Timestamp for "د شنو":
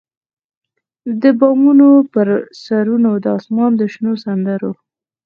3.77-4.13